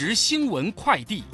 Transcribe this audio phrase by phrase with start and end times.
[0.00, 1.24] 时新闻快递，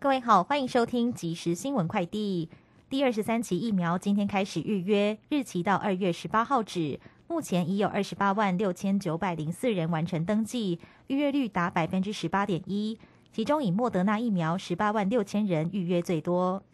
[0.00, 2.50] 各位好，欢迎收听即时新闻快递。
[2.88, 6.98] 第二十三期疫苗今天开始预约，日期到二月十八号止。
[7.28, 12.98] 目前已有二十八万六千九百零四人完成登记，预约率达百分之十八点一。
[13.32, 16.64] 其中以莫德纳疫苗十八万六千人预约最多。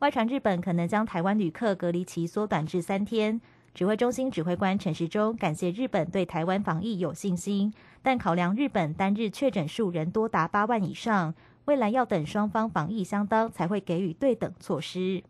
[0.00, 3.40] 外传日本可能将台湾旅客隔离期缩短至三天。
[3.72, 7.72] 指挥中心指挥官陈时中感谢日本对台湾防疫有信心，
[8.02, 11.32] 但考量日本单日确诊数人多达八万以上，
[11.66, 15.22] 未来要等双方防疫相当才会给予对等措施。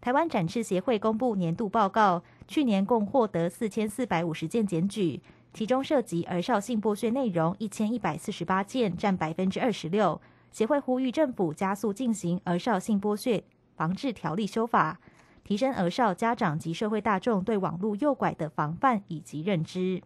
[0.00, 5.20] 台湾展翅协会公布年度报告，去年共获得四千四百五十件检举，
[5.52, 10.20] 其中涉及儿少性剥削内容一千一百四十八件，占百分之二十六。
[10.50, 13.44] 协会呼吁政府加速进行儿少性剥削
[13.76, 14.98] 防治条例修法。
[15.48, 20.02] 提升儿少家长及社会大众对网络诱拐的防范以及认知。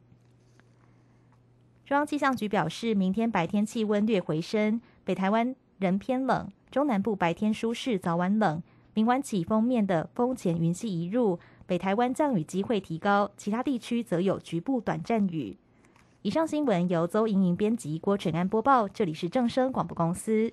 [1.85, 8.63] 中央气象局表示，明天白天气温略回升，北台湾仍偏冷，中南部白天舒适，早晚冷。
[8.95, 15.57] 明晚起封面的风前云系移入，北台湾降雨机会提高，其他地区则有局部短暂雨。
[16.23, 20.53] 以上新闻由邹莹莹编辑，郭纯安播报，这里是正声广播公司。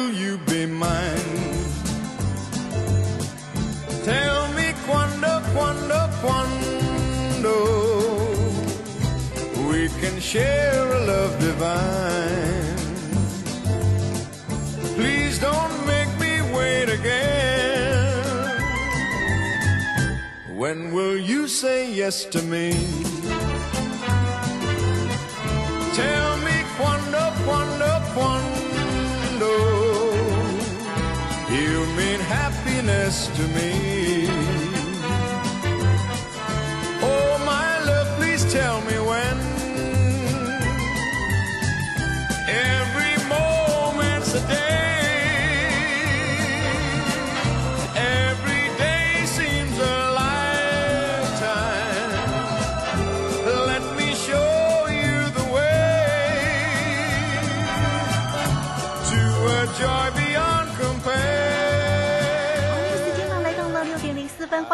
[10.21, 12.77] share a love divine.
[14.95, 18.13] Please don't make me wait again.
[20.55, 22.71] When will you say yes to me?
[25.95, 29.51] Tell me quando, quando, quando
[31.49, 34.40] you mean happiness to me.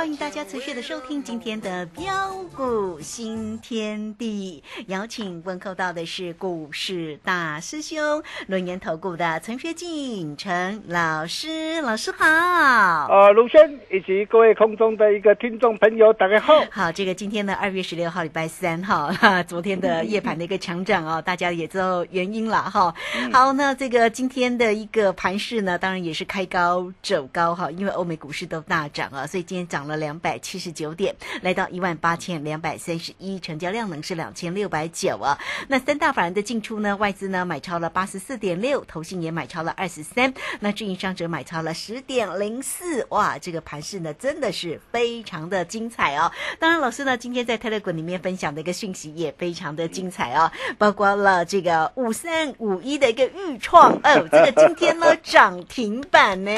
[0.08, 4.64] 欢迎大家持续的收听今天的标股新天地。
[4.88, 12.26] 邀请问候到的是股市大师兄轮研投顾的陈学进陈老师，老师好。
[12.26, 13.60] 呃，卢轩
[13.92, 16.54] 以及各位空中的一个听众朋友，大家好。
[16.72, 22.96] 好，这个今天呢二月十六号，礼拜三哈，哈 昨天的夜盘的一个强涨哦， 大家也知道原因了哈。
[23.34, 35.38] 好，那这个今天的一个盘势呢，当然也是开高走高哈，因为欧美股市都大涨啊，所以今天涨了两百七十九点，来到一万八千两百三十一，成交量呢是两千六百九啊。
[35.68, 46.32] 那三大法人的进出呢，外资呢买超了八十四点六，投信也买超了二十三，那至于上者买超了十点零四，哇，这个盘势呢真的是非常的精彩哦。
[46.60, 56.52] 当然，老师呢今天在 Telegram 里面分享的一个讯息也非常的精彩哦，包括了这个五三五一的一个预创，哦，这个今天呢涨停板呢，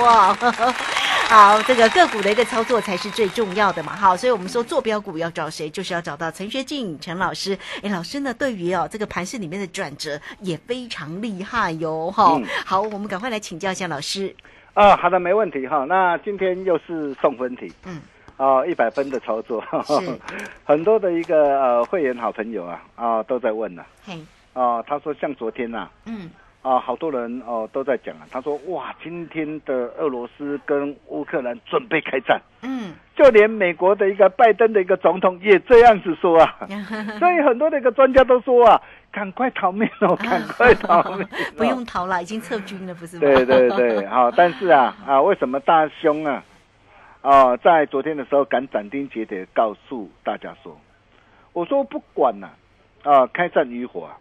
[0.00, 0.36] 哇！
[1.28, 7.58] 好，这个个股的一个操作才是最重要的嘛，好，所以我们说做标股要找谁，就是要找到陈学进陈老师。
[7.82, 12.44] 哎，老师呢，对于哦这个盘市里面的转折也非常厉害哟，哈、嗯。
[12.64, 14.34] 好，我们赶快来请教一下老师。
[14.74, 15.84] 啊，好的，没问题哈。
[15.84, 18.00] 那今天又是送分题，嗯，
[18.36, 20.20] 啊，一百分的操作，是。
[20.64, 24.16] 很多的一个呃会员好朋友啊啊都在问呢嘿，
[24.52, 26.30] 啊，他说像昨天呐嗯，
[26.66, 36.66] 啊，好多人哦都在讲啊，他说哇，今天的俄罗斯跟乌克兰准备开战，嗯，就连美国的一个拜登的一个总统也这样子说啊，
[37.20, 38.82] 所以很多的一个专家都说啊，
[39.12, 43.20] 赶快逃命哦，赶快逃命、哦， 不用逃了，已经撤军了，不是吗？
[43.20, 46.42] 对对对， 好，但是啊啊，为什么大兄啊
[47.22, 50.76] 啊，在昨天的时候敢斩钉截铁告诉大家说，
[51.52, 52.48] 我说不管呐
[53.04, 54.18] 啊开战与否啊，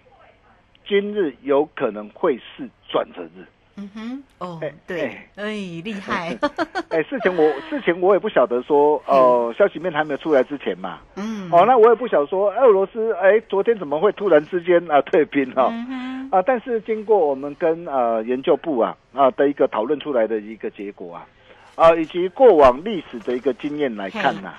[0.87, 3.45] 今日有可能会是转折日。
[3.77, 5.51] 嗯哼，哦哎，对哎，哎，
[5.83, 6.37] 厉害，
[6.89, 21.27] 哎，事情我事情我也不晓得说哦、消息面还没有出来之前嘛，嗯，哦，那我也不晓得说俄罗斯哎昨天怎么会突然之间啊退兵哈、嗯，啊，但是经过我们跟呃研究部啊啊的一个讨论出来的一个结果啊，
[21.75, 24.53] 啊以及过往历史的一个经验来看呐、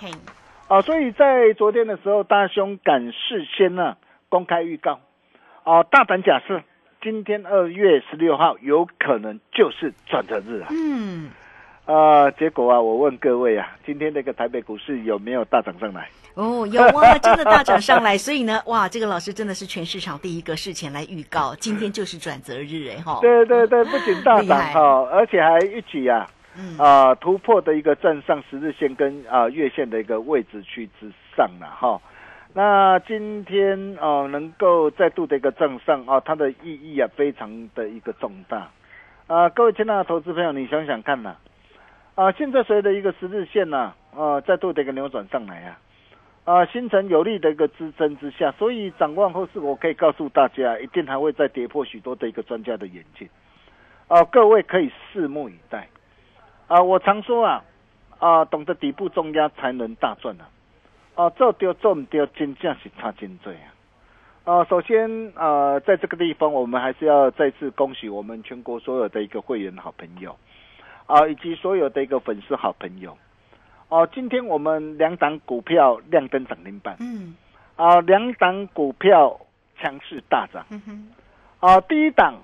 [0.68, 3.96] 啊，所以在昨天的时候，大兄敢事先呢
[4.28, 5.00] 公开预告，
[5.66, 6.62] 啊，大胆假设
[7.02, 11.28] 今天二月十六号有可能就是转折日啊，嗯，
[11.86, 16.08] 啊，结果啊，我问各位啊，今天那个台北股市有没有大涨上来？
[16.34, 24.80] 哦，有啊，真的大涨上来， 所以呢，哇，这个老师真的是全市场第一个事前来预告， 今天就是转折日，哎哈，对对对，不仅大涨哈、
[25.10, 32.00] 而且还一举啊嗯，啊、突破的一个站上十日线跟啊、月线的一个位置区之上了哈。
[32.56, 38.70] 那今天哦、能够再度的一个站上啊、它的意义啊非常的一个重大
[39.26, 41.36] 啊、各位亲爱的投资朋友，你想想看呐
[42.14, 45.78] 啊、现在随着一个十字线呐啊、再度的一个扭转上来啊。
[46.46, 53.28] 啊，形成有力的一个支撑之下，所以展望后市，我可以告诉大家，一定还会再跌破许多的一个专家的眼镜。
[54.08, 55.88] 啊，各位可以拭目以待。
[56.68, 57.62] 啊，我常说啊，
[58.18, 60.48] 啊，懂得底部重压才能大赚啊。
[61.16, 63.74] 啊，做对做唔对，真正是差真多啊。
[64.44, 70.36] 啊，首先啊，在这个地方，我们还是要再次恭喜我们全国所有的一个会员好朋友，
[71.06, 73.16] 啊，以及所有的一个粉丝好朋友。
[73.88, 77.36] 哦、今天我们两档股票亮灯涨停板，嗯
[77.76, 79.40] 啊，两档股票
[79.78, 80.64] 强势大涨。
[80.70, 81.08] 嗯哼，
[81.60, 82.34] 啊，第一档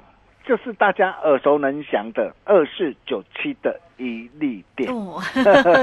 [0.44, 4.92] 就是大家耳熟能详的二四九七的一利电。
[4.92, 5.20] 哦，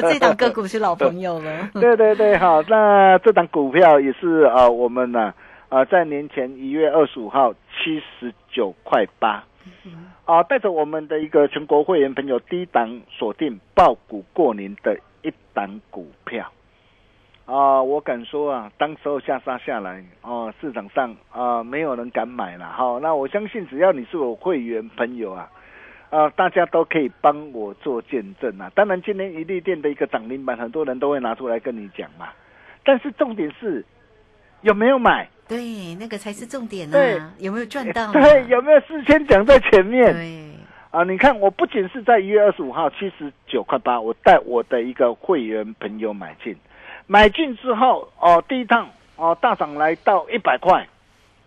[0.01, 5.33] 这档个股是老朋友了， 对对对，好，那这档股票也是啊、我们呢
[5.69, 9.43] 啊、在年前一月二十五号七十九块八。
[10.25, 16.51] 啊，带着我们的一个全国会员朋友低档锁定爆股过年的一档股票，
[17.49, 25.49] 啊，我敢说啊，当时候下杀下来，哦、市场上啊没有人敢买了，哈、那我相信只要你是我会员朋友啊，
[26.11, 28.71] 啊，大家都可以帮我做见证啊。
[28.75, 32.29] 当然，今天一利店的一个涨停板，很多人都会拿出来跟你讲嘛，
[32.85, 33.83] 但是重点是
[34.61, 35.27] 有没有买？
[35.47, 38.13] 对，那个才是重点对呢，有没有赚到呢？
[38.21, 40.13] 对，有没有事先讲在前面？
[40.13, 40.51] 对，
[40.91, 46.55] 啊，你看，我不仅是在一月二十五号七十九块八，我带我的一个会员朋友买进，
[47.11, 50.87] 买进之后，哦，第一趟哦大涨来到一百块，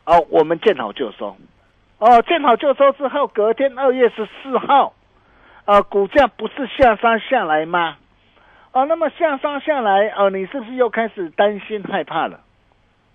[0.04, 1.36] 哦，我们见好就收，
[1.98, 4.92] 哦，见好就收之后，隔天二月十四号，
[5.64, 7.96] 呃，股价不是下杀下来吗？
[8.72, 12.40] 哦，那么下杀下来，哦，你是不是又开始担心害怕了？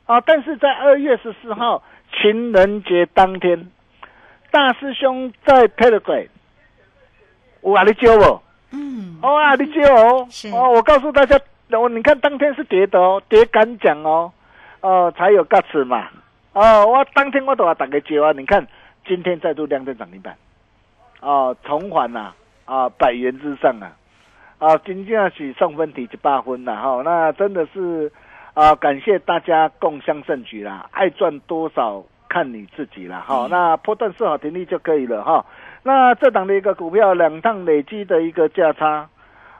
[0.05, 1.83] 啊，但是在二月十四号
[2.13, 3.69] 情人节当天，
[4.51, 6.29] 大师兄在 Telegram，
[7.59, 10.25] 我啊你教我，嗯，哦啊你教我。
[10.29, 11.37] 是，哦，我告诉大家，
[11.71, 14.31] 哦，你看当天是跌的哦，跌敢讲哦，
[14.81, 16.07] 哦才有 guts 嘛，
[16.53, 18.65] 哦，我当天我都要打个接啊，你看
[19.05, 20.35] 今天再度亮灯涨停板，
[21.19, 22.31] 哦，重返呐，
[22.65, 23.91] 啊，百元之上啊，
[24.59, 28.11] 啊，金价是送分题一百分啦，哈、那真的是
[28.53, 35.45] 啊，感谢大家共襄盛举啦，爱赚多少看你自己啦，哈、那波段设好停利就可以了哈、
[35.83, 39.09] 那这档的一个股票两趟累积的一个价差，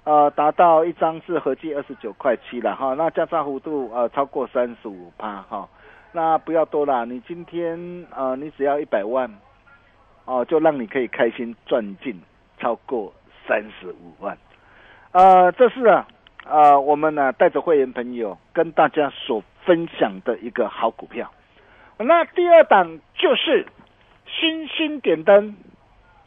[0.08, 5.68] 呃，达到一张是合计二十九块七了哈，那价差幅度呃超过三十五趴哈，
[6.14, 9.30] 那不要多啦，你今天呃你只要一百万，
[10.24, 12.22] 哦、就让你可以开心赚进
[12.58, 13.12] 超过
[13.46, 14.38] 三十五万，
[15.12, 16.08] 呃，这是啊。
[16.46, 21.30] 呃，我们呢带着会员朋友跟大家所分享的一个好股票。
[21.98, 23.68] 那第二档就是
[24.26, 25.58] 星星点灯，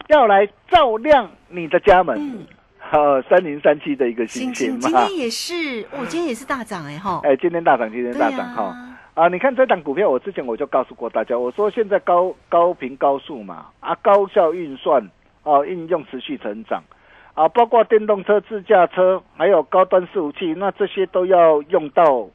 [0.09, 2.47] 要来照亮你的家门。
[2.91, 5.01] 呃三零三七的一个星星星嘛。
[5.07, 8.63] 今天，也是，我，今天也是大涨哎哈，哎，今天大涨，今天大涨哈。
[8.65, 15.09] 啊，啊，你看这档股票，我之前我就告诉过大家，我说现在高高频高速嘛，啊，高效运算
[15.43, 16.83] 哦、应用持续成长，
[17.35, 22.29] 啊，包括电动车、自驾车，还有高端伺服器，那这些都要用到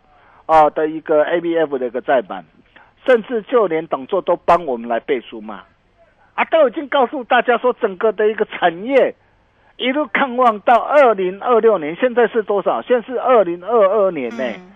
[0.47, 2.43] 啊的一个 ABF 的一个载板，
[3.05, 5.63] 甚至就连董座都帮我们来背书嘛，
[6.33, 9.13] 啊，都已经告诉大家说整个的一个产业
[9.77, 12.81] 一路看望到二零二六年，现在是多少？
[12.81, 14.71] 现在是二零二二年呢、嗯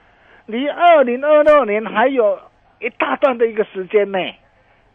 [0.46, 2.40] 离二零二六年还有
[2.80, 4.18] 一大段的一个时间呢，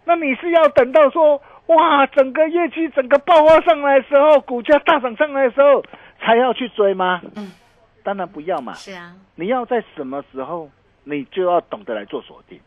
[0.04, 5.84] 那你是要等到说哇，整个业绩整个爆发上来的时候，股价大涨上来的时候，
[6.18, 7.22] 才要去追吗？
[7.36, 7.52] 嗯，
[8.02, 8.72] 当然不要嘛。
[8.74, 10.68] 是啊，你要在什么时候，
[11.04, 12.58] 你就要懂得来做锁定。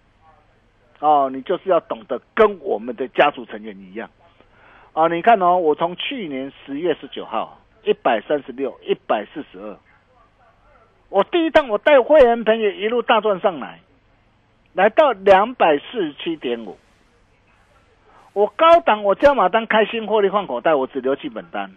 [1.02, 4.10] 哦，你就是要懂得跟我们的家族成员一样。
[4.98, 9.78] 啊，你看哦，我从去年十月十九号一百三十六、一百四十二，
[11.10, 13.80] 我第一趟我带会员朋友一路大赚上来，
[14.74, 16.80] 来到两百四十七点五。
[18.34, 21.72] 我高档我加码单开心获利换口袋，我只留基本单。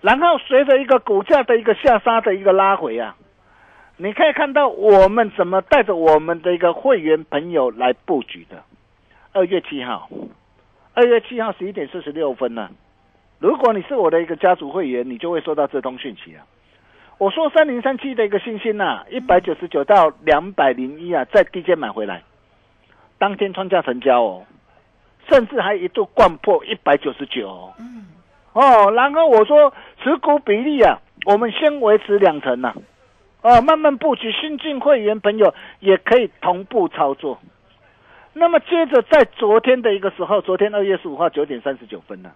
[0.00, 3.14] 然后随着一个股价的一个下杀的一个拉回啊，
[3.98, 8.64] 你可以看到我们怎么带着我们的一个会员朋友来布局的。
[9.32, 10.08] 二月七号，
[10.94, 12.70] 二月七号十一点四十六分呢、
[13.40, 16.46] 如果你是我的一个家族会员，你就会收到这通讯息啊。
[17.18, 22.22] 我说三零三七的一个信心呐、一百九十九到两百零一啊，在低阶买回来，
[23.18, 24.44] 当天创价成交哦，
[25.28, 27.72] 甚至还一度灌破一百九十九哦。
[27.80, 28.06] 嗯，
[28.52, 32.72] 哦，然后我说持股比例啊，我们先维持两成呐、
[33.42, 37.40] 哦，慢慢布局，新进会员朋友也可以同步操作。
[38.36, 42.32] 那么接着在昨天的一个时候，昨天二月十五号九点三十九分呢、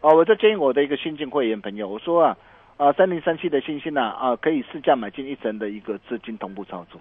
[0.00, 2.36] 哦，我就建议我的一个新进会员朋友，我说啊，
[2.76, 7.00] 啊三零三七的星星呢，啊可以试价买进一成的一个资金同步操作。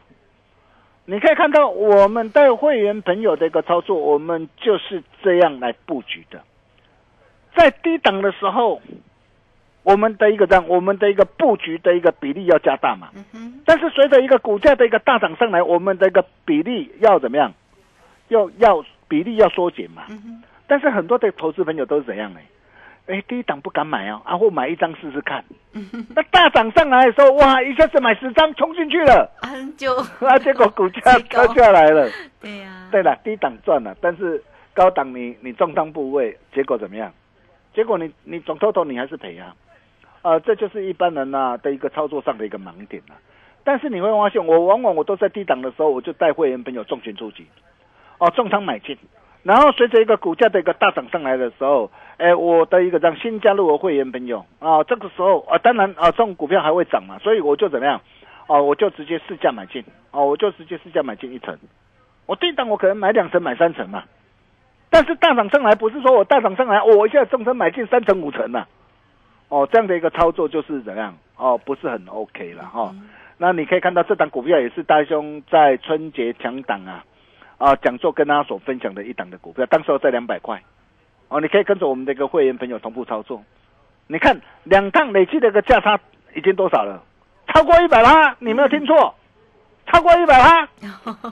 [1.06, 6.42] 你可以看到我们带会员朋友的一个操作，我们就是这样来布局的。
[7.56, 8.80] 在低档的时候，
[9.82, 13.10] 我们的一个这样，我们的一个布局的一个比例要加大嘛。
[13.16, 17.52] 嗯哼，但是随着一个股价的一个大涨上来，我们的一个比例要怎么样？
[18.34, 20.04] 要要比例要缩减嘛。
[20.10, 22.40] 嗯，但是很多的投资朋友都是怎样呢？
[23.06, 25.44] 哎，低档不敢买哦，啊，或买一张试试看。
[25.74, 25.86] 嗯，
[26.16, 29.94] 那大涨上来的时候，哇，一下子买十张冲进去了，啊就
[30.26, 32.10] 啊，结果股价 掉下来了。
[32.40, 34.42] 对呀，对了，低档赚了，但是
[34.74, 37.12] 高档你你重仓部位，结果怎么样？
[37.74, 39.54] 结果你你总偷偷你还是赔啊，
[40.22, 43.20] 呃，这就是一般人呐、的一个操作上的一个盲点啊、
[43.66, 47.46] 但是你会发现，我往往我都在低档的时候，我就带会员朋友重拳出击，
[48.24, 48.98] 哦，重仓买进，
[49.44, 58.00] 然后随着一个股价的一个大涨上来的时候，哎，我的一个让新加入的会员朋友啊，这个时候啊，当然啊，这种股票还会涨嘛，所以我就怎么样？
[58.48, 61.58] 哦，我就直接市价买进，哦，我就直接市价买进一层。
[62.26, 64.06] 我低档我可能买两层买三层嘛，
[64.90, 68.66] 但是大涨上来不是说我大涨上来，哦我现在重仓买进三层五层嘛，
[69.50, 71.14] 哦，这样的一个操作就是怎样？
[71.36, 72.96] 哦，不是很 OK 了哈、哦。
[73.38, 77.04] 那你可以看到这档股票也是大兄在春节强档啊
[77.58, 80.62] 啊讲座跟大家所分享的一档的股票，当时候在两百块，
[81.30, 83.44] 哦，你可以跟着我们的一个会员朋友同步操作。
[84.08, 86.00] 你看两趟累计的一个价差
[86.36, 87.02] 已经多少了？
[87.48, 89.16] 超过一百啦，你没有听错，
[89.88, 90.68] 超过一百啦，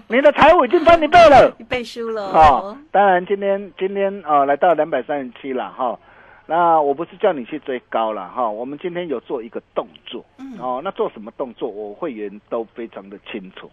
[0.08, 1.54] 你的财务已经翻一倍了。
[1.58, 5.98] 你背书了哦，当然今天今天呃来到两百三十七了哈。
[6.48, 13.72] 那我不是叫你去追高了哈，我们今天有做一个动作，嗯哦，那做什么动作，我会员都非常的清楚。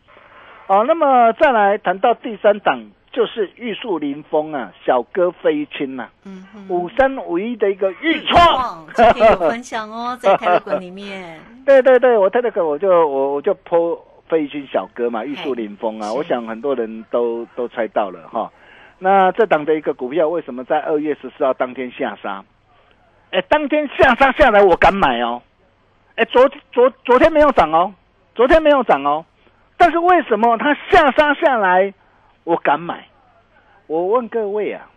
[0.69, 13.99] 哦，那么再来谈到第三档，就是玉树临风啊，小哥飞亲呐、嗯，五三五一的一个预创，今天有分享哦， 在泰勒滚里面，对对对，我特那个我就我我就泼
[14.29, 18.53] 飞军小哥嘛，玉树临风啊，我想很多人都都猜到了哈。
[18.99, 22.45] 那这档的一个股票为什么在二月十四号当天下杀？
[23.31, 25.41] 哎，当天下杀下来，我敢买哦。
[26.17, 27.95] 哎，昨昨昨天没有涨哦，
[28.35, 29.25] 昨天没有涨哦，
[29.79, 31.95] 但是为什么它下杀下来，
[32.45, 33.07] 我敢买？
[33.87, 34.91] 我问各位啊，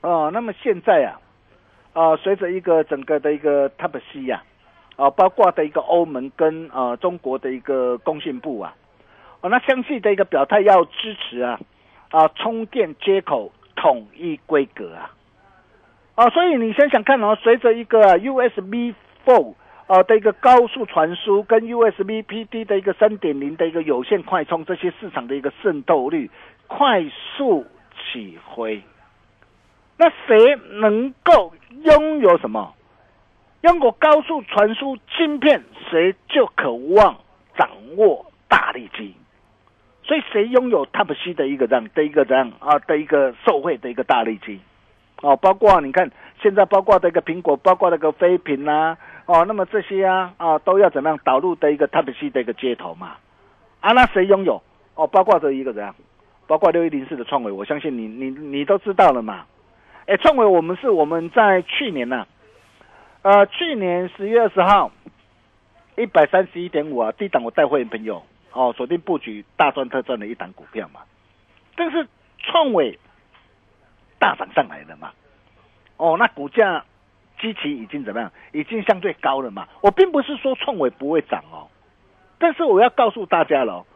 [0.00, 1.20] 哦，那么现在啊，
[1.92, 4.42] 啊、随着一个整个的一个 Type C 呀、
[4.96, 8.74] 啊，包括的一个欧盟跟呃中国的一个工信部啊，
[9.42, 11.60] 哦，那相继的一个表态要支持啊
[12.10, 15.14] 啊充电接口统一规格啊，
[16.16, 19.54] 哦，所以你想想看哦，随着一个、USB Four
[19.90, 26.30] 哦的一个高速传输跟 USB PD 的一个三点零的一个有线快充这些市场的一个渗透率
[26.68, 27.04] 快
[27.36, 27.66] 速
[27.96, 28.82] 起飞，
[29.96, 32.72] 那谁能够拥有什么？
[33.62, 37.18] 拥有高速传输芯片，谁就渴望
[37.58, 39.12] 掌握大力机。
[40.04, 44.60] 所以谁拥有 Type C 的一个这样的一个这样啊的一个受惠的一个大力机，
[45.22, 46.10] 哦，包括你看
[46.42, 48.96] 现在包括这个苹果，包括那个飞屏啦，
[49.26, 53.16] 哦，那么这些啊啊都要怎么样导入的一个 Type C 的一个接头嘛？
[53.80, 54.62] 啊，那谁拥有？
[54.94, 55.94] 哦，包括这一个怎样？
[56.46, 59.44] 包括六一零四的创维，我相信你你你都知道了嘛？
[60.06, 62.26] 哎，创维我们是我们在去年呐、
[63.22, 64.90] 呃，去年十月二十号
[65.96, 68.22] 一百三十一点五啊，低档我带会员朋友
[68.52, 71.02] 哦，锁定布局大赚特赚的一档股票嘛。
[71.76, 72.08] 但是
[72.38, 72.98] 创伟
[74.20, 75.10] 大涨上来了嘛，
[75.96, 76.84] 哦，那股价
[77.40, 78.30] 基期已经怎么样？
[78.52, 79.66] 已经相对高了嘛。
[79.80, 81.66] 我并不是说创伟不会涨哦，
[82.38, 83.86] 但是我要告诉大家了哦，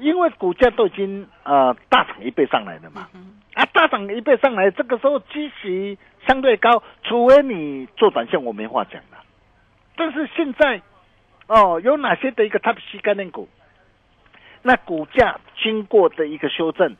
[0.00, 3.08] 因为股价都已经呃大涨一倍上来了嘛。
[3.54, 5.96] 啊，大涨一倍上来，这个时候基期
[6.26, 9.22] 相对高，除非你做短线，我没话讲了。
[9.94, 10.82] 但是现在，
[11.46, 13.48] 哦，有哪些的一个 Type C 概念股，
[14.62, 16.96] 那股价经过的一个修正，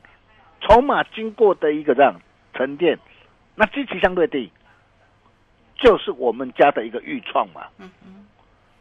[0.61, 2.21] 筹码经过的一个这样
[2.55, 2.99] 沉淀，
[3.55, 4.51] 那基期相对低，
[5.77, 7.67] 就是我们家的一个预创嘛。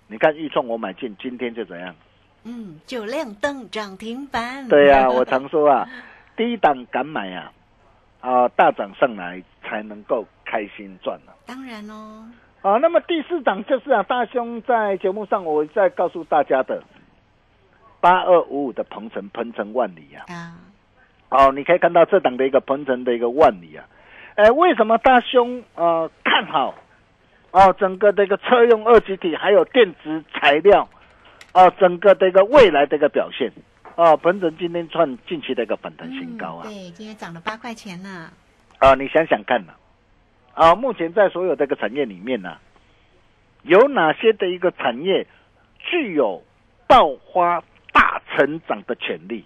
[0.08, 1.96] 你看预创我买进，今天就怎样？
[2.44, 4.68] 嗯，就亮灯涨停板。
[4.68, 5.88] 对呀、我常说啊，
[6.36, 7.52] 低档敢买啊，
[8.20, 11.32] 啊，大涨上来才能够开心赚啊。
[11.46, 12.30] 当然哦，
[12.62, 16.84] 啊，那么第四档就是啊，大兄在节目上我再告诉大家的
[18.02, 20.60] 八二五五的鹏程鹏程万里啊，啊，
[21.34, 23.84] 哦，你可以看到这档的一个鹏程的一个万里啊，
[24.36, 26.76] 哎，为什么大兄呃 看好
[27.50, 30.88] 哦整个的一个车用二极体还有电子材料
[31.54, 33.52] 哦整个的一个未来的一个表现
[33.96, 38.30] 哦，鹏程今天创近期的一个反弹新高啊，嗯对，今天涨了八块钱呢。
[38.78, 39.74] 啊，你想想看呢、
[40.54, 42.58] 啊，目前在所有这个产业里面呢、
[43.64, 45.26] 有哪些的一个产业
[45.80, 46.44] 具有
[46.86, 49.44] 爆发大成长的潜力？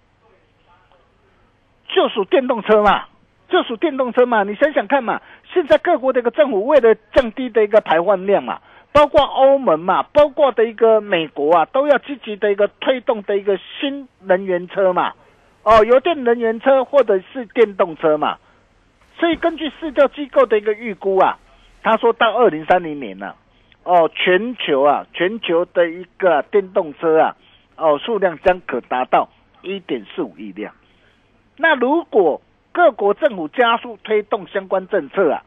[1.88, 3.06] 就属电动车嘛，
[3.50, 4.44] 就属电动车嘛。
[4.44, 5.22] 你想想看嘛，
[5.54, 8.60] 现在各国的一个政府为了降低的一个排放量嘛，
[8.92, 15.14] 包括欧盟嘛，包括的一个美国啊，都要积极的一个推动的一个新能源车嘛，
[15.64, 18.38] 哦，油电能源车或者是电动车嘛。
[19.20, 21.40] 所以根据市调机构的一个预估啊，
[21.82, 23.34] 他说到二零三零年呢、
[23.84, 27.36] 哦，全球啊，全球的一个电动车啊，
[27.78, 29.30] 哦，数量将可达到
[29.62, 30.74] 一点四五亿辆。
[31.58, 32.42] 那如果
[32.72, 35.44] 各国政府加速推动相关政策啊，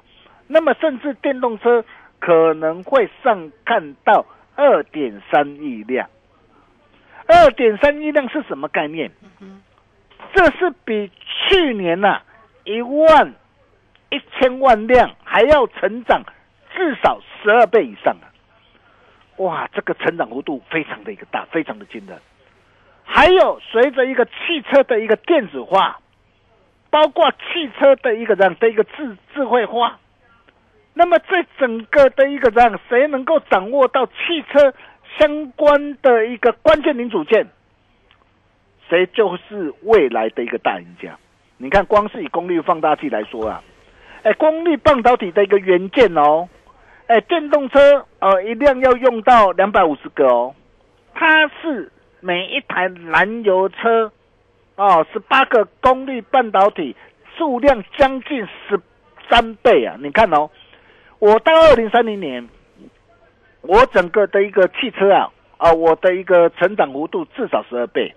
[0.48, 1.84] 那么甚至电动车
[2.18, 6.10] 可能会上看到二点三亿辆。
[7.26, 9.12] 二点三亿辆是什么概念？
[10.34, 11.10] 这是比
[11.48, 12.24] 去年呐、啊、
[12.64, 13.32] 一万
[14.10, 16.22] 一千万辆还要成长
[16.74, 18.26] 至少十二倍以上啊！
[19.36, 22.18] 哇，这个成长幅度非常的一个大，非常的惊人。
[23.12, 25.98] 还有随着一个汽车的一个电子化，
[26.90, 29.98] 包括汽车的一个这样的一个智智慧化，
[30.94, 34.72] 那么这整个的一个这样，谁能够掌握到汽车
[35.18, 37.48] 相关的一个关键零组件，
[38.88, 41.18] 谁就是未来的一个大赢家。
[41.58, 43.62] 你看，光是以功率放大器来说啊，
[44.22, 46.48] 哎，功率半导体的一个元件哦，
[47.08, 50.54] 哎，电动车呃一辆要用到两百五十个哦，
[51.12, 54.12] 它是每一台燃油车
[54.76, 56.94] 哦十八个功率半导体
[57.36, 58.80] 数量将近十
[59.28, 59.96] 三倍啊！
[60.00, 60.50] 你看哦，
[61.18, 62.48] 我到二零三零年，
[63.62, 68.14] 我整个的一个汽车啊啊，我的一个成长幅度至少十二倍。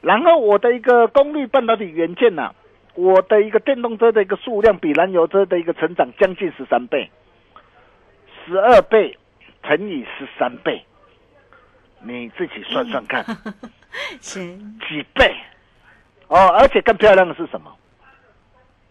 [0.00, 2.54] 然后我的一个功率半导体元件呐、
[2.94, 7.10] 我的一个电动车的一个数量比燃油车的一个成长将近十三倍，
[8.46, 9.18] 十二倍
[9.62, 10.82] 乘以十三倍，
[12.02, 13.24] 你自己算算看，
[14.20, 14.40] 是，
[14.88, 15.34] 几倍？
[16.28, 17.74] 哦，而且更漂亮的是什么？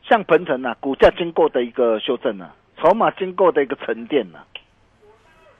[0.04, 4.45] 像鹏程啊，股价经过的一个修正啊，筹码经过的一个沉淀啊。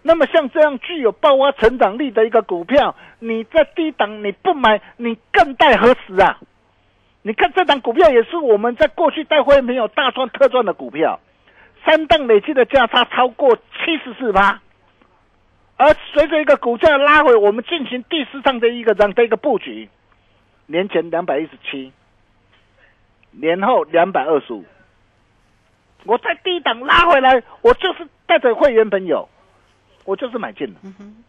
[0.02, 6.40] 那么像这样具有爆发成长力的一个股票，你在低档你不买，你更待何时啊？
[7.22, 11.20] 你看这档股票也是我们在过去带会没有大赚特赚的股票，
[11.86, 14.62] 三档累计的价差超过七十四趴，
[15.80, 19.88] 而随着一个股价拉回，我们进行第四趟的一个这样的一个布局，
[20.66, 21.94] 年前两百一十七，
[23.32, 24.66] 年后两百二十五，
[26.04, 29.28] 我在低档拉回来，我就是带着会员朋友。
[30.06, 30.80] 我就是买进了，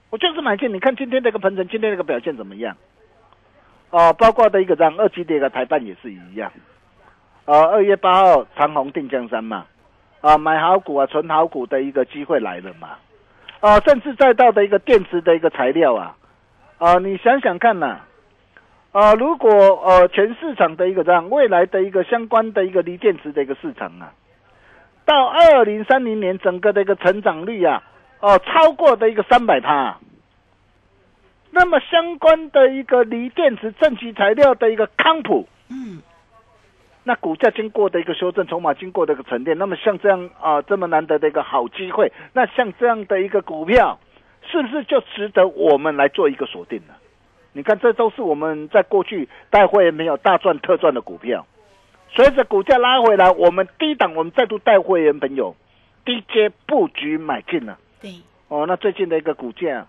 [0.08, 0.72] 我就是买进。
[0.72, 2.74] 你看今天这个鹏程，今天这个表现怎么样？
[3.90, 6.50] 哦，包括的一个这样二级的一个台办也是一样。
[7.44, 9.66] 呃，二月八号长虹定江山嘛，
[10.22, 12.96] 啊买好股啊存好股的一个机会来了嘛，
[13.60, 16.16] 啊，甚至再到的一个电池的一个材料啊，
[16.78, 18.00] 啊，你想想看呐、
[18.92, 24.12] 啊，如果呃全市场的一个这样未来的一个相关的一个锂电池的一个市场啊，
[25.04, 27.82] 到二零三零年整个的一个成长率啊，
[28.20, 29.98] 哦、超过的一个三百趴，
[31.50, 36.00] 那么相关的一个锂电池正极材料的一个康普，嗯，
[37.02, 43.98] 那股价经过的一个修正，筹码经过的一个沉淀，那么像这样啊、这么难得的一个好机会，那像这样的一个股票，
[44.50, 46.94] 是不是就值得我们来做一个锁定呢？
[47.52, 51.46] 你看，这都是我们在过去带会没有大赚特赚的股票，
[52.10, 55.56] 随着股价拉回来，我们低档我们再度带会员朋友
[56.04, 57.78] 低阶布局买进了。
[58.00, 58.12] 对，
[58.48, 59.86] 哦，那最近的一个股价，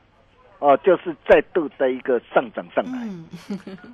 [0.59, 2.99] 哦，就是再度的一个上涨上来。
[3.03, 3.27] 嗯，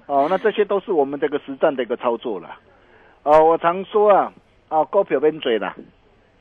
[0.05, 2.55] 哦，那这些都是我们这个实战的一个操作了。
[3.27, 4.31] 哦，我常说啊，
[4.69, 5.75] 哦，股票边嘴啦，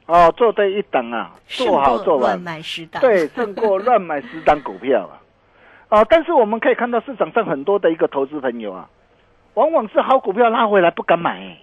[0.07, 5.19] 哦，做对一档啊，做好做乱完，买十档，对，胜过乱买十档股票啊。
[5.89, 8.89] 哦，但是我们可以看到市场上很多的一个投资朋友啊，
[9.55, 11.59] 往往是好股票拉回来不敢买、欸，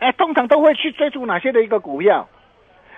[0.00, 2.26] 哎，通常都会去追逐哪些的一个股票？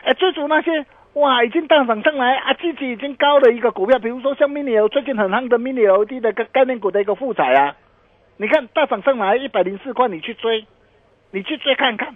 [0.05, 7.77] 哎，追逐那些哇已经大涨上来啊，自己已经高的一个股票，比如说像 mini L 最近很夯的 mini LED 的概念股的一个富彩啊，
[8.39, 10.65] 你看大涨上来一百零四块，你去追，
[11.33, 12.15] 你去追看看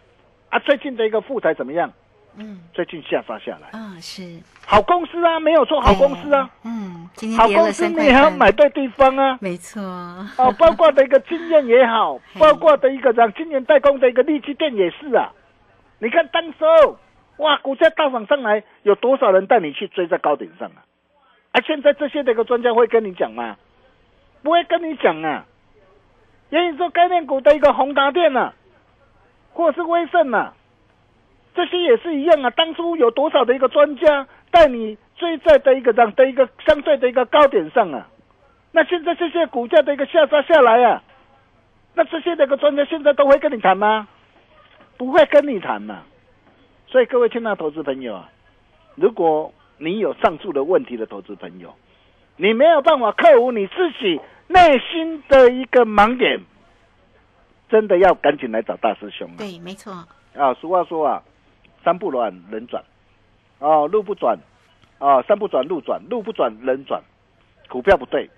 [0.50, 1.92] 啊，最近的一个富台怎么样？
[2.38, 4.22] 嗯，最近下杀下来，啊是，
[4.66, 9.38] 好公司啊，没有错，好公司啊，哎，嗯，今天好公司你还要买对地方啊。
[9.40, 15.32] 没错，哦， 包括的一个经验也好，包括的一个让今年代工的一个利基店也是啊。
[15.98, 16.98] 你看当时候，
[17.38, 20.84] 哇，股价大涨上来，有多少人带你去追在高点上啊？
[21.52, 23.56] 啊，现在这些的一个专家会跟你讲吗？
[24.42, 25.46] 不会跟你讲啊。
[26.50, 28.52] 元宇宙概念股的一个宏达电啊，
[29.56, 30.52] 或是威盛啊，
[31.54, 32.50] 这些也是一样啊。
[32.50, 38.06] 当初有多少的一个专家带你追在的一个这样的一个相对的一个高点上啊？
[38.72, 41.02] 那现在这些股价的一个下杀下来啊，
[41.94, 44.06] 那这些的个专家现在都会跟你谈吗？
[44.98, 46.02] 不会跟你谈嘛。
[46.86, 48.28] 所以各位亲爱的投资朋友啊，
[48.94, 51.74] 如果你有上述的问题的投资朋友，
[52.36, 56.40] 你没有办法克服你自己内心的一个盲点，
[57.68, 59.38] 真的要赶紧来找大师兄啊。
[59.38, 59.92] 对，没错，
[60.34, 61.22] 啊，俗话说啊，
[61.84, 62.82] 山不转人转，
[63.58, 64.38] 哦，路不转，
[64.98, 67.02] 啊，山不转路转，路不转人转，
[67.68, 68.28] 股票不对，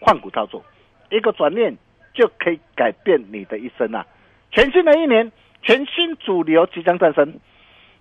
[0.00, 0.64] 换股操作，
[1.10, 1.76] 一个转念
[2.14, 4.06] 就可以改变你的一生啊！
[4.50, 5.30] 全新的一年，
[5.62, 7.38] 全新主流即将诞生，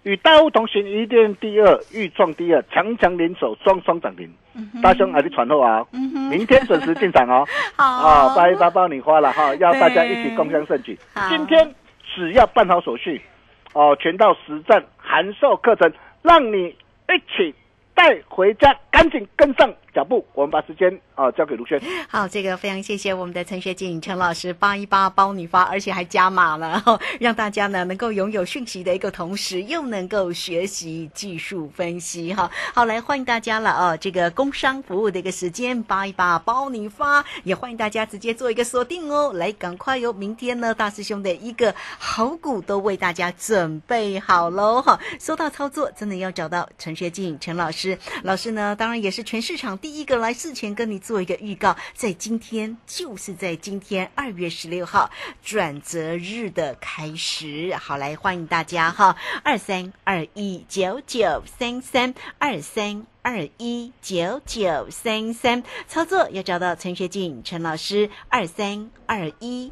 [0.04, 4.30] 与大户同行，一定第二，欲创第二，强强联手，双双涨停。
[4.82, 7.46] 大兄还是传后啊，嗯，明天准时进场哦。
[7.78, 10.98] 好啊，八一八包你花了哈，要大家一起共襄盛举。
[11.30, 11.74] 今天
[12.16, 13.22] 只要办好手续，
[13.74, 17.54] 哦，全到实战函授课程，让你一起
[17.94, 20.26] 带回家，赶紧跟上脚步。
[20.34, 21.82] 我们把时间啊交给卢轩。
[22.08, 26.82] 好，这个非常谢谢我们的陈学静陈老师八一八包你发，而且还加码了，
[27.20, 32.50] 让大家呢能够拥有讯息的一个同时，又能够学习技术分析哈。
[32.74, 45.00] 好，来欢迎大家了哦，这个工商服务的一个时间八一八包你发，也欢迎大家直接做一个锁定哦，来赶快哟，明天呢大师兄的一个好股都为大家准备好喽哈。
[45.20, 55.10] 说到操作，真的要找到陈学静陈老师，老师呢当然也是全市场第一个来事前跟你做一个预告，在今天就是在今天二月十六号
[55.44, 63.06] 转折日的开始，好来欢迎大家哈，二三二一九九三三二三。
[63.22, 69.72] 二一九九三三，操作要找到陈学静陈老师，二三二一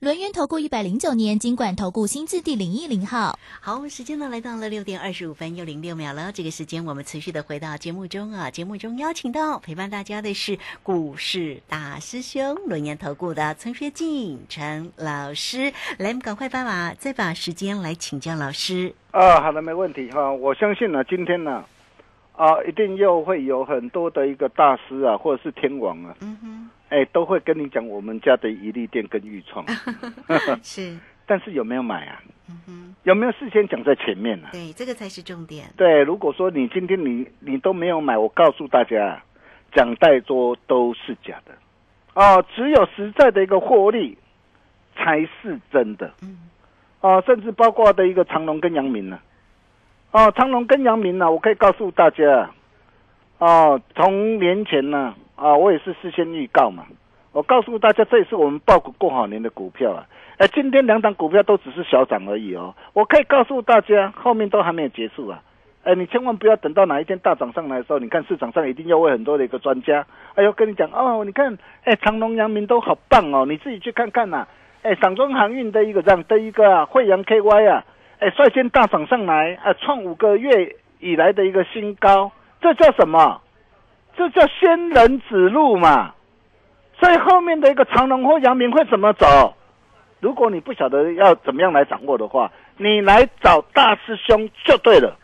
[0.00, 3.38] 轮源投顾一百零九年金管投顾新字第零一零号。
[3.60, 6.32] 好，时间呢来到了六点二十五分又零六秒了。
[6.32, 15.70] 这个时间我们持续的回到节目中啊，节目中邀请到陪伴大家的是股市大师兄轮研投顾的陈学进陈老师。
[15.98, 18.94] 来，我们赶快把把再把时间来请教老师。
[19.10, 20.32] 啊，好的，没问题哈。
[20.32, 21.62] 我相信呢，今天呢，
[22.36, 26.59] 啊，一定又会有很多的一个大师啊，或者是天王啊，嗯哼，
[26.90, 29.64] 哎，都会跟你讲我们家的一利店跟豫创，
[30.62, 32.20] 是， 但是有没有买啊？
[32.48, 34.50] 嗯哼，有没有事先讲在前面呢、啊？
[34.52, 35.66] 对，这个才是重点。
[35.76, 39.22] 对，如果说你今天你你都没有买，我告诉大家，
[39.72, 41.54] 讲太多都是假的，
[42.14, 44.18] 哦，只有实在的一个获利
[44.96, 46.38] 才是真的，嗯，
[47.00, 49.20] 哦，甚至包括的一个长隆跟阳明呢、
[50.10, 52.50] 哦，长隆跟阳明呢、我可以告诉大家，
[53.38, 56.84] 哦，从年前呢，啊，我也是事先预告嘛，
[57.32, 60.04] 我告诉大家，这也是我们报股过好年的股票啊。
[60.36, 62.74] 哎，今天两档股票都只是小涨而已哦。
[62.92, 65.42] 我可以告诉大家，后面都还没有结束啊。
[65.82, 74.46] 哎，你千万不要等到哪一天大涨上来的时候，你看市场上一定要会很多的一个专家，哎呦跟你讲哦，你看，哎，长隆、阳明都好棒哦，你自己去看看呐、
[74.82, 77.82] 哎，散装航运的一个这样的一个啊，惠阳 KY 啊，
[78.18, 83.40] 哎，率先大涨上来，啊，创五个月以来的一个新高，这叫什么？
[84.20, 86.12] 这叫仙人指路嘛。
[86.98, 89.54] 所以后面的一个长龙或阳明会怎么走？
[90.20, 95.16] 如果你不晓得要怎么样来掌握的话，你来找大师兄就对了。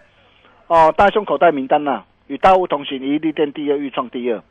[0.69, 4.43] 哦，大兄口袋名单呐、与大物同行，一利店第二，豫创第二，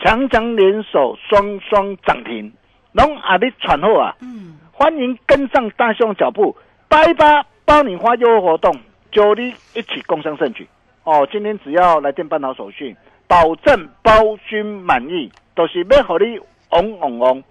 [0.00, 2.52] 强强联手，双双涨停，
[2.90, 4.16] 龙阿力传后啊！
[4.20, 6.56] 嗯，欢迎跟上大兄脚步，
[6.88, 8.74] 八一八包你花优惠活动，
[9.12, 10.66] 九力一起共襄盛举。
[11.04, 12.96] 哦，今天只要来电办好手续，
[13.28, 16.38] 保证包君满意，都、是要和你
[16.70, 17.42] 嗡嗡嗡，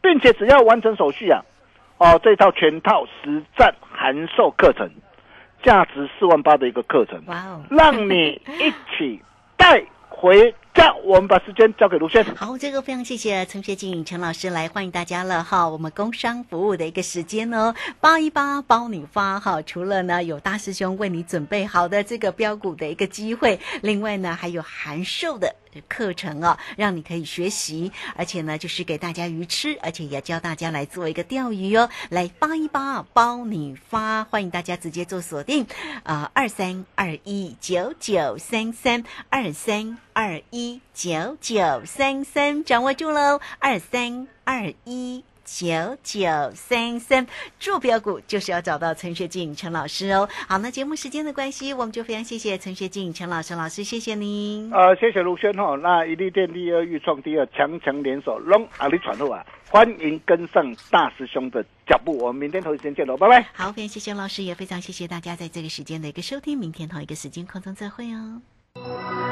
[0.00, 1.42] 并且只要完成手续啊，
[1.98, 4.90] 哦，这套全套实战函授课程，
[5.62, 9.22] 价值四万八的一个课程，哇哦，让你一起
[9.56, 10.92] 带回这样。
[11.04, 12.24] 我们把时间交给卢轩。
[12.36, 15.68] 好，这个非常谢谢陈学静陈老师来欢迎大家了哈。
[15.68, 19.60] 我们工商服务的一个时间哦，八一八包你发哈。
[19.62, 25.54] 除了呢有大师兄为你准备好的这个标股的一个机会，另外呢还有函授的。
[25.88, 35.66] 课程哦，让你可以学习，而且呢，就是给大家鱼吃，而且也教大家来做一个钓鱼哦，来八一八包你发，欢迎大家直接做锁定，
[36.02, 45.24] 啊、二三二一九九三三二三二一九九三三，掌握住喽，二三二一。
[45.44, 47.26] 九九三三
[47.58, 50.28] 坐标股就是要找到陈学静陈老师哦。
[50.48, 54.70] 好，那节目时间的关系，我们就非常谢谢陈学静陈老师老师，谢谢您。
[54.72, 55.76] 呃，谢谢卢轩哈。
[55.76, 59.44] 那一利店第二，豫创第二，强强联手，龙阿里传后啊！
[59.68, 63.46] 欢迎跟上大师兄的脚步，我们明天同一时间见喽，拜拜。
[63.54, 69.31] 好，非常谢谢老师，也非常谢谢大家在这个时间的一个收听，明天同一个时间空中再会哦。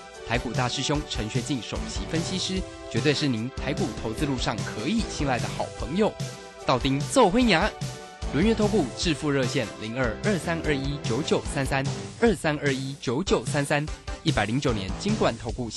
[0.27, 6.11] 台股大师兄陈学进首席分析师，绝对是您台股投资路上可以信赖的好朋友。
[6.65, 7.69] 道丁奏灰牙，
[8.33, 11.85] 轮月投顾致富热线零二二三二一九九三三
[12.21, 13.85] 二三二一九九三三，
[14.23, 15.69] 一百零九年金管投顾。